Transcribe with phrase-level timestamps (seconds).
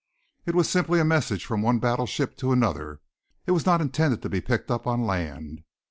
[0.47, 3.01] It was simply a message from one battleship to another.
[3.45, 5.61] It was not intended to be picked up on land.